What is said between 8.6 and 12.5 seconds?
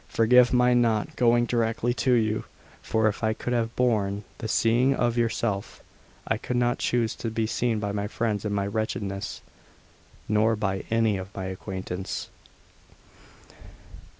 wretchedness, nor by any of my acquaintance."